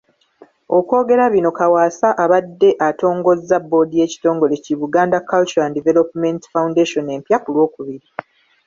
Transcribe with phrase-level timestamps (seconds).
[0.77, 7.49] Okwogera bino Kaawaasa abadde atongozza boodi y’ekitongole ki Buganda Cultural And Development Foundation empya ku
[7.53, 8.07] Lwokubiri.